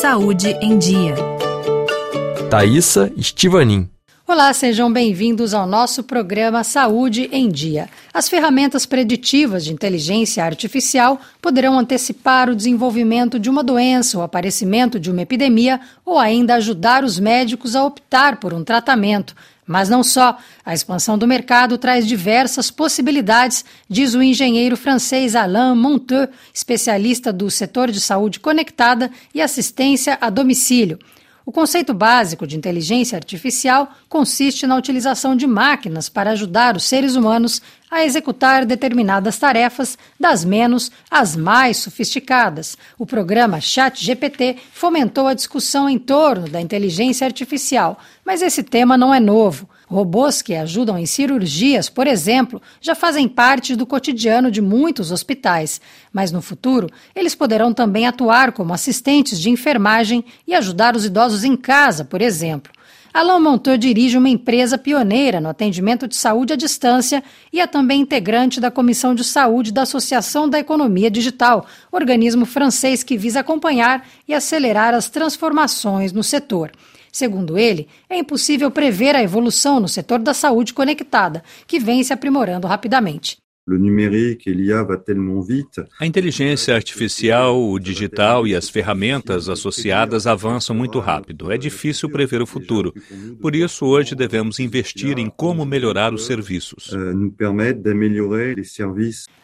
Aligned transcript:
Saúde 0.00 0.56
em 0.62 0.78
Dia. 0.78 1.14
Thaisa 2.48 3.12
Estivanin. 3.18 3.86
Olá, 4.26 4.50
sejam 4.54 4.90
bem-vindos 4.90 5.52
ao 5.52 5.66
nosso 5.66 6.02
programa 6.02 6.64
Saúde 6.64 7.28
em 7.30 7.50
Dia. 7.50 7.86
As 8.10 8.26
ferramentas 8.26 8.86
preditivas 8.86 9.62
de 9.62 9.74
inteligência 9.74 10.42
artificial 10.42 11.20
poderão 11.42 11.78
antecipar 11.78 12.48
o 12.48 12.56
desenvolvimento 12.56 13.38
de 13.38 13.50
uma 13.50 13.62
doença, 13.62 14.16
o 14.16 14.22
aparecimento 14.22 14.98
de 14.98 15.10
uma 15.10 15.20
epidemia 15.20 15.78
ou 16.02 16.18
ainda 16.18 16.54
ajudar 16.54 17.04
os 17.04 17.18
médicos 17.18 17.76
a 17.76 17.84
optar 17.84 18.40
por 18.40 18.54
um 18.54 18.64
tratamento. 18.64 19.36
Mas 19.70 19.88
não 19.88 20.02
só. 20.02 20.36
A 20.64 20.74
expansão 20.74 21.16
do 21.16 21.28
mercado 21.28 21.78
traz 21.78 22.04
diversas 22.04 22.72
possibilidades, 22.72 23.64
diz 23.88 24.14
o 24.14 24.22
engenheiro 24.22 24.76
francês 24.76 25.36
Alain 25.36 25.76
Monteux, 25.76 26.28
especialista 26.52 27.32
do 27.32 27.48
setor 27.48 27.88
de 27.88 28.00
saúde 28.00 28.40
conectada 28.40 29.12
e 29.32 29.40
assistência 29.40 30.18
a 30.20 30.28
domicílio. 30.28 30.98
O 31.44 31.52
conceito 31.52 31.94
básico 31.94 32.46
de 32.46 32.56
inteligência 32.56 33.16
artificial 33.16 33.92
consiste 34.08 34.66
na 34.66 34.76
utilização 34.76 35.34
de 35.34 35.46
máquinas 35.46 36.08
para 36.08 36.32
ajudar 36.32 36.76
os 36.76 36.84
seres 36.84 37.16
humanos 37.16 37.62
a 37.90 38.04
executar 38.04 38.64
determinadas 38.64 39.38
tarefas, 39.38 39.98
das 40.18 40.44
menos 40.44 40.92
às 41.10 41.34
mais 41.34 41.78
sofisticadas. 41.78 42.76
O 42.98 43.06
programa 43.06 43.60
ChatGPT 43.60 44.58
fomentou 44.72 45.26
a 45.26 45.34
discussão 45.34 45.88
em 45.88 45.98
torno 45.98 46.48
da 46.48 46.60
inteligência 46.60 47.26
artificial, 47.26 47.98
mas 48.24 48.42
esse 48.42 48.62
tema 48.62 48.96
não 48.96 49.12
é 49.12 49.18
novo. 49.18 49.68
Robôs 49.90 50.40
que 50.40 50.54
ajudam 50.54 50.96
em 50.96 51.04
cirurgias, 51.04 51.90
por 51.90 52.06
exemplo, 52.06 52.62
já 52.80 52.94
fazem 52.94 53.26
parte 53.26 53.74
do 53.74 53.84
cotidiano 53.84 54.48
de 54.48 54.62
muitos 54.62 55.10
hospitais, 55.10 55.80
mas 56.12 56.30
no 56.30 56.40
futuro 56.40 56.88
eles 57.12 57.34
poderão 57.34 57.74
também 57.74 58.06
atuar 58.06 58.52
como 58.52 58.72
assistentes 58.72 59.40
de 59.40 59.50
enfermagem 59.50 60.24
e 60.46 60.54
ajudar 60.54 60.94
os 60.94 61.04
idosos 61.04 61.42
em 61.42 61.56
casa, 61.56 62.04
por 62.04 62.22
exemplo. 62.22 62.72
Alain 63.12 63.40
Montour 63.40 63.76
dirige 63.76 64.16
uma 64.16 64.28
empresa 64.28 64.78
pioneira 64.78 65.40
no 65.40 65.48
atendimento 65.48 66.06
de 66.06 66.14
saúde 66.14 66.52
à 66.52 66.56
distância 66.56 67.20
e 67.52 67.60
é 67.60 67.66
também 67.66 68.00
integrante 68.00 68.60
da 68.60 68.70
Comissão 68.70 69.12
de 69.12 69.24
Saúde 69.24 69.72
da 69.72 69.82
Associação 69.82 70.48
da 70.48 70.60
Economia 70.60 71.10
Digital, 71.10 71.66
organismo 71.90 72.46
francês 72.46 73.02
que 73.02 73.18
visa 73.18 73.40
acompanhar 73.40 74.06
e 74.28 74.32
acelerar 74.32 74.94
as 74.94 75.10
transformações 75.10 76.12
no 76.12 76.22
setor. 76.22 76.70
Segundo 77.12 77.58
ele, 77.58 77.88
é 78.08 78.16
impossível 78.16 78.70
prever 78.70 79.14
a 79.14 79.22
evolução 79.22 79.80
no 79.80 79.88
setor 79.88 80.18
da 80.18 80.34
saúde 80.34 80.72
conectada, 80.72 81.42
que 81.66 81.78
vem 81.78 82.02
se 82.02 82.12
aprimorando 82.12 82.66
rapidamente. 82.66 83.38
A 86.00 86.06
inteligência 86.06 86.74
artificial, 86.74 87.70
o 87.70 87.78
digital 87.78 88.46
e 88.46 88.56
as 88.56 88.68
ferramentas 88.68 89.48
associadas 89.48 90.26
avançam 90.26 90.74
muito 90.74 90.98
rápido. 90.98 91.52
É 91.52 91.58
difícil 91.58 92.10
prever 92.10 92.42
o 92.42 92.46
futuro. 92.46 92.92
Por 93.40 93.54
isso, 93.54 93.86
hoje 93.86 94.16
devemos 94.16 94.58
investir 94.58 95.18
em 95.18 95.30
como 95.30 95.64
melhorar 95.64 96.12
os 96.12 96.26
serviços. 96.26 96.92
Euh, 96.92 97.30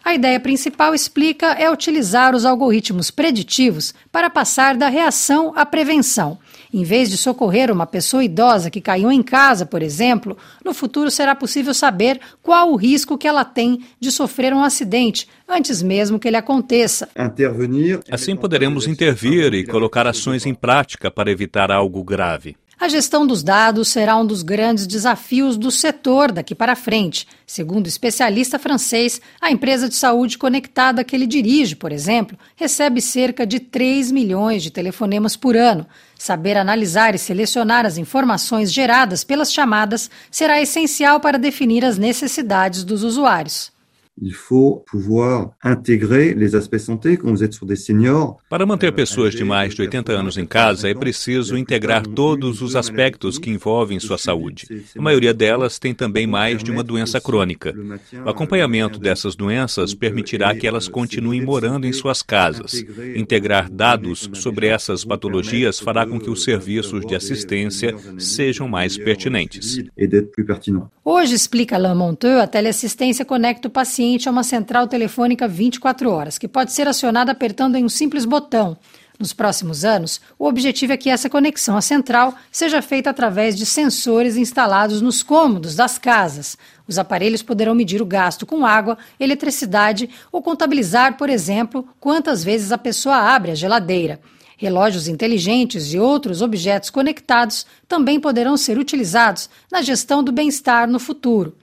a 0.04 0.14
ideia 0.14 0.40
principal, 0.40 0.94
explica, 0.94 1.52
é 1.52 1.70
utilizar 1.70 2.34
os 2.34 2.44
algoritmos 2.44 3.10
preditivos 3.10 3.94
para 4.10 4.30
passar 4.30 4.76
da 4.76 4.88
reação 4.88 5.52
à 5.54 5.64
prevenção. 5.64 6.38
Em 6.76 6.84
vez 6.84 7.08
de 7.08 7.16
socorrer 7.16 7.72
uma 7.72 7.86
pessoa 7.86 8.22
idosa 8.22 8.70
que 8.70 8.82
caiu 8.82 9.10
em 9.10 9.22
casa, 9.22 9.64
por 9.64 9.82
exemplo, 9.82 10.36
no 10.62 10.74
futuro 10.74 11.10
será 11.10 11.34
possível 11.34 11.72
saber 11.72 12.20
qual 12.42 12.70
o 12.70 12.76
risco 12.76 13.16
que 13.16 13.26
ela 13.26 13.46
tem 13.46 13.80
de 13.98 14.12
sofrer 14.12 14.52
um 14.52 14.62
acidente 14.62 15.26
antes 15.48 15.80
mesmo 15.80 16.18
que 16.18 16.28
ele 16.28 16.36
aconteça. 16.36 17.08
Assim 18.10 18.36
poderemos 18.36 18.86
intervir 18.86 19.54
e 19.54 19.64
colocar 19.64 20.06
ações 20.06 20.44
em 20.44 20.52
prática 20.52 21.10
para 21.10 21.30
evitar 21.30 21.72
algo 21.72 22.04
grave. 22.04 22.54
A 22.78 22.88
gestão 22.88 23.26
dos 23.26 23.42
dados 23.42 23.88
será 23.88 24.18
um 24.18 24.26
dos 24.26 24.42
grandes 24.42 24.86
desafios 24.86 25.56
do 25.56 25.70
setor 25.70 26.30
daqui 26.30 26.54
para 26.54 26.76
frente. 26.76 27.26
Segundo 27.46 27.86
o 27.86 27.88
especialista 27.88 28.58
francês, 28.58 29.18
a 29.40 29.50
empresa 29.50 29.88
de 29.88 29.94
saúde 29.94 30.36
conectada 30.36 31.02
que 31.02 31.16
ele 31.16 31.26
dirige, 31.26 31.74
por 31.74 31.90
exemplo, 31.90 32.38
recebe 32.54 33.00
cerca 33.00 33.46
de 33.46 33.60
3 33.60 34.12
milhões 34.12 34.62
de 34.62 34.70
telefonemas 34.70 35.36
por 35.36 35.56
ano. 35.56 35.86
Saber 36.18 36.58
analisar 36.58 37.14
e 37.14 37.18
selecionar 37.18 37.86
as 37.86 37.96
informações 37.96 38.70
geradas 38.70 39.24
pelas 39.24 39.50
chamadas 39.50 40.10
será 40.30 40.60
essencial 40.60 41.18
para 41.18 41.38
definir 41.38 41.82
as 41.82 41.96
necessidades 41.96 42.84
dos 42.84 43.02
usuários. 43.02 43.74
Il 44.20 44.32
faut 44.32 44.82
pouvoir 44.90 45.50
intégrer 45.62 46.32
les 46.32 46.54
aspects 46.54 46.78
santé 46.78 47.18
quand 47.18 47.30
vous 47.30 47.44
êtes 47.44 47.52
sur 47.52 47.66
des 47.66 47.76
seniors. 47.76 48.38
Para 48.48 48.64
manter 48.64 48.90
pessoas 48.90 49.34
de 49.34 49.44
mais 49.44 49.74
de 49.74 49.82
80 49.82 50.12
anos 50.12 50.38
em 50.38 50.46
casa, 50.46 50.88
é 50.88 50.94
preciso 50.94 51.54
integrar 51.54 52.02
todos 52.06 52.62
os 52.62 52.76
aspectos 52.76 53.38
que 53.38 53.50
envolvem 53.50 54.00
sua 54.00 54.16
saúde. 54.16 54.66
A 54.96 55.02
maioria 55.02 55.34
delas 55.34 55.78
tem 55.78 55.92
também 55.92 56.26
mais 56.26 56.64
de 56.64 56.70
uma 56.70 56.82
doença 56.82 57.20
crônica. 57.20 57.74
O 58.24 58.30
acompanhamento 58.30 58.98
dessas 58.98 59.36
doenças 59.36 59.92
permitirá 59.92 60.54
que 60.54 60.66
elas 60.66 60.88
continuem 60.88 61.44
morando 61.44 61.86
em 61.86 61.92
suas 61.92 62.22
casas. 62.22 62.82
Integrar 63.14 63.70
dados 63.70 64.30
sobre 64.32 64.68
essas 64.68 65.04
patologias 65.04 65.78
fará 65.78 66.06
com 66.06 66.18
que 66.18 66.30
os 66.30 66.42
serviços 66.42 67.04
de 67.04 67.14
assistência 67.14 67.94
sejam 68.18 68.66
mais 68.66 68.96
pertinentes. 68.96 69.78
Hoje, 71.04 71.34
explica 71.34 71.76
Alain 71.76 71.94
Monteux, 71.94 72.40
a 72.40 72.46
teleassistência 72.46 73.24
conecta 73.24 73.68
o 73.68 73.70
paciente 73.70 74.05
paciente 74.06 74.28
a 74.28 74.32
uma 74.32 74.44
central 74.44 74.86
telefônica 74.86 75.48
24 75.48 76.08
horas, 76.08 76.38
que 76.38 76.46
pode 76.46 76.72
ser 76.72 76.86
acionada 76.86 77.32
apertando 77.32 77.74
em 77.74 77.84
um 77.84 77.88
simples 77.88 78.24
botão. 78.24 78.76
Nos 79.18 79.32
próximos 79.32 79.84
anos, 79.84 80.20
o 80.38 80.46
objetivo 80.46 80.92
é 80.92 80.96
que 80.96 81.10
essa 81.10 81.28
conexão 81.28 81.76
à 81.76 81.80
central 81.80 82.34
seja 82.52 82.80
feita 82.80 83.10
através 83.10 83.56
de 83.56 83.66
sensores 83.66 84.36
instalados 84.36 85.00
nos 85.00 85.24
cômodos 85.24 85.74
das 85.74 85.98
casas. 85.98 86.56
Os 86.86 86.98
aparelhos 86.98 87.42
poderão 87.42 87.74
medir 87.74 88.00
o 88.00 88.06
gasto 88.06 88.46
com 88.46 88.64
água, 88.64 88.96
eletricidade 89.18 90.08
ou 90.30 90.40
contabilizar, 90.40 91.16
por 91.16 91.28
exemplo, 91.28 91.88
quantas 91.98 92.44
vezes 92.44 92.70
a 92.70 92.78
pessoa 92.78 93.16
abre 93.16 93.50
a 93.50 93.54
geladeira. 93.56 94.20
Relógios 94.56 95.08
inteligentes 95.08 95.92
e 95.92 95.98
outros 95.98 96.42
objetos 96.42 96.90
conectados 96.90 97.66
também 97.88 98.20
poderão 98.20 98.56
ser 98.56 98.78
utilizados 98.78 99.50
na 99.72 99.82
gestão 99.82 100.22
do 100.22 100.30
bem-estar 100.30 100.88
no 100.88 101.00
futuro. 101.00 101.56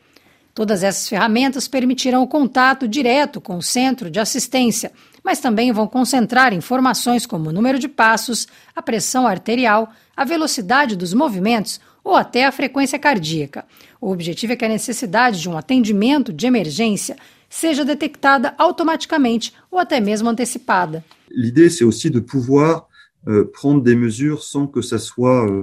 Todas 0.53 0.83
essas 0.83 1.09
ferramentas 1.09 1.67
permitirão 1.67 2.21
o 2.21 2.27
contato 2.27 2.87
direto 2.87 3.41
com 3.41 3.57
o 3.57 3.63
centro 3.63 4.09
de 4.11 4.19
assistência, 4.19 4.91
mas 5.23 5.39
também 5.39 5.71
vão 5.71 5.87
concentrar 5.87 6.53
informações 6.53 7.25
como 7.25 7.49
o 7.49 7.53
número 7.53 7.79
de 7.79 7.87
passos, 7.87 8.47
a 8.75 8.81
pressão 8.81 9.25
arterial, 9.25 9.91
a 10.15 10.23
velocidade 10.23 10.95
dos 10.95 11.13
movimentos 11.13 11.79
ou 12.03 12.15
até 12.15 12.45
a 12.45 12.51
frequência 12.51 12.99
cardíaca. 12.99 13.65
O 13.99 14.11
objetivo 14.11 14.53
é 14.53 14.55
que 14.55 14.65
a 14.65 14.69
necessidade 14.69 15.41
de 15.41 15.49
um 15.49 15.57
atendimento 15.57 16.31
de 16.31 16.45
emergência 16.45 17.15
seja 17.49 17.83
detectada 17.83 18.53
automaticamente 18.57 19.53
ou 19.71 19.79
até 19.79 19.99
mesmo 19.99 20.29
antecipada. 20.29 21.03
L'idée 21.31 21.69
c'est 21.69 21.85
aussi 21.85 22.11
de 22.11 22.19
pouvoir 22.19 22.85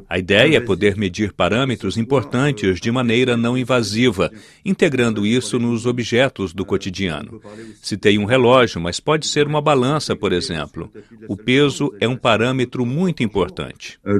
a 0.08 0.18
ideia 0.18 0.56
é 0.56 0.60
poder 0.60 0.96
medir 0.96 1.32
parâmetros 1.32 1.98
importantes 1.98 2.80
de 2.80 2.90
maneira 2.90 3.36
não 3.36 3.56
invasiva, 3.56 4.30
integrando 4.64 5.26
isso 5.26 5.58
nos 5.58 5.84
objetos 5.84 6.54
do 6.54 6.64
cotidiano. 6.64 7.40
Citei 7.82 8.18
um 8.18 8.24
relógio, 8.24 8.80
mas 8.80 8.98
pode 8.98 9.26
ser 9.26 9.46
uma 9.46 9.60
balança, 9.60 10.16
por 10.16 10.32
exemplo. 10.32 10.90
O 11.28 11.36
peso 11.36 11.94
é 12.00 12.08
um 12.08 12.16
parâmetro 12.16 12.86
muito 12.86 13.22
importante. 13.22 13.98
Euh, 14.06 14.18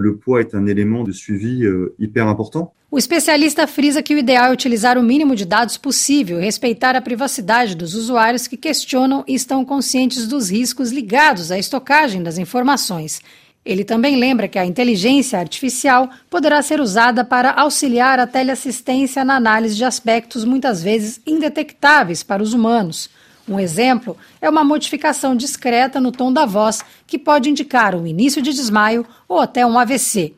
o 2.90 2.98
especialista 2.98 3.68
frisa 3.68 4.02
que 4.02 4.14
o 4.14 4.18
ideal 4.18 4.46
é 4.46 4.52
utilizar 4.52 4.98
o 4.98 5.02
mínimo 5.02 5.36
de 5.36 5.44
dados 5.44 5.76
possível 5.76 6.40
e 6.40 6.44
respeitar 6.44 6.96
a 6.96 7.00
privacidade 7.00 7.76
dos 7.76 7.94
usuários 7.94 8.48
que 8.48 8.56
questionam 8.56 9.22
e 9.28 9.34
estão 9.34 9.64
conscientes 9.64 10.26
dos 10.26 10.50
riscos 10.50 10.90
ligados 10.90 11.52
à 11.52 11.58
estocagem 11.58 12.20
das 12.20 12.36
informações. 12.36 13.20
Ele 13.64 13.84
também 13.84 14.16
lembra 14.16 14.48
que 14.48 14.58
a 14.58 14.66
inteligência 14.66 15.38
artificial 15.38 16.10
poderá 16.28 16.60
ser 16.62 16.80
usada 16.80 17.24
para 17.24 17.52
auxiliar 17.52 18.18
a 18.18 18.26
teleassistência 18.26 19.24
na 19.24 19.36
análise 19.36 19.76
de 19.76 19.84
aspectos 19.84 20.44
muitas 20.44 20.82
vezes 20.82 21.20
indetectáveis 21.24 22.24
para 22.24 22.42
os 22.42 22.54
humanos. 22.54 23.08
Um 23.48 23.60
exemplo 23.60 24.16
é 24.40 24.50
uma 24.50 24.64
modificação 24.64 25.36
discreta 25.36 26.00
no 26.00 26.10
tom 26.10 26.32
da 26.32 26.44
voz 26.44 26.82
que 27.06 27.18
pode 27.18 27.50
indicar 27.50 27.94
o 27.94 28.06
início 28.06 28.42
de 28.42 28.52
desmaio 28.52 29.06
ou 29.28 29.38
até 29.38 29.64
um 29.64 29.78
AVC. 29.78 30.34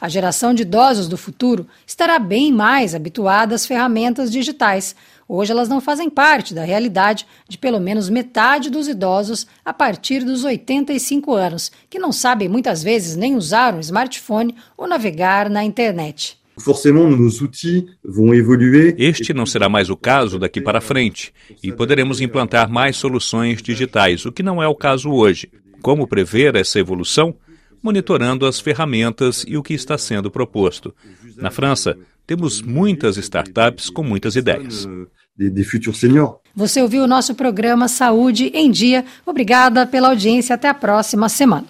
A 0.00 0.08
geração 0.08 0.52
de 0.52 0.62
idosos 0.62 1.08
do 1.08 1.16
futuro 1.16 1.66
estará 1.86 2.18
bem 2.18 2.52
mais 2.52 2.94
habituada 2.94 3.54
às 3.54 3.66
ferramentas 3.66 4.30
digitais. 4.30 4.94
Hoje 5.28 5.50
elas 5.50 5.68
não 5.68 5.80
fazem 5.80 6.10
parte 6.10 6.52
da 6.52 6.64
realidade 6.64 7.26
de 7.48 7.56
pelo 7.56 7.80
menos 7.80 8.10
metade 8.10 8.70
dos 8.70 8.88
idosos 8.88 9.46
a 9.64 9.72
partir 9.72 10.22
dos 10.22 10.44
85 10.44 11.32
anos, 11.32 11.72
que 11.88 11.98
não 11.98 12.12
sabem 12.12 12.48
muitas 12.48 12.82
vezes 12.82 13.16
nem 13.16 13.34
usar 13.34 13.74
um 13.74 13.80
smartphone 13.80 14.54
ou 14.76 14.86
navegar 14.86 15.48
na 15.48 15.64
internet. 15.64 16.38
Este 18.98 19.34
não 19.34 19.44
será 19.44 19.68
mais 19.68 19.90
o 19.90 19.96
caso 19.96 20.38
daqui 20.38 20.60
para 20.60 20.80
frente, 20.80 21.32
e 21.62 21.70
poderemos 21.70 22.20
implantar 22.20 22.70
mais 22.70 22.96
soluções 22.96 23.60
digitais, 23.62 24.24
o 24.24 24.32
que 24.32 24.42
não 24.42 24.62
é 24.62 24.68
o 24.68 24.74
caso 24.74 25.10
hoje. 25.10 25.50
Como 25.82 26.06
prever 26.06 26.56
essa 26.56 26.78
evolução? 26.78 27.34
Monitorando 27.82 28.46
as 28.46 28.60
ferramentas 28.60 29.44
e 29.46 29.56
o 29.56 29.62
que 29.62 29.74
está 29.74 29.96
sendo 29.96 30.30
proposto. 30.30 30.94
Na 31.36 31.50
França, 31.50 31.96
temos 32.26 32.60
muitas 32.60 33.16
startups 33.16 33.90
com 33.90 34.02
muitas 34.02 34.36
ideias. 34.36 34.86
Você 36.54 36.80
ouviu 36.80 37.04
o 37.04 37.06
nosso 37.06 37.34
programa 37.34 37.86
Saúde 37.86 38.50
em 38.54 38.70
Dia. 38.70 39.04
Obrigada 39.26 39.86
pela 39.86 40.08
audiência. 40.08 40.54
Até 40.54 40.68
a 40.68 40.74
próxima 40.74 41.28
semana. 41.28 41.66